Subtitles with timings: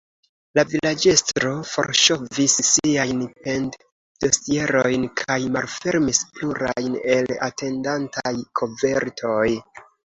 [0.59, 9.49] La vilaĝestro forŝovis siajn pend-dosierojn kaj malfermis plurajn el atendantaj kovertoj.